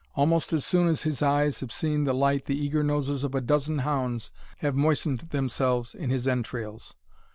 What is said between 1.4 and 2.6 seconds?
have seen the light the